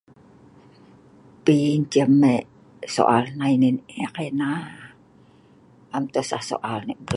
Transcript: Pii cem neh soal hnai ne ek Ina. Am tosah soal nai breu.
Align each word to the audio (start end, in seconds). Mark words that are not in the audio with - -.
Pii 1.43 1.73
cem 1.91 2.09
neh 2.21 2.43
soal 2.95 3.23
hnai 3.31 3.53
ne 3.61 3.69
ek 4.05 4.15
Ina. 4.27 4.51
Am 5.95 6.03
tosah 6.13 6.43
soal 6.49 6.81
nai 6.87 6.97
breu. 7.03 7.09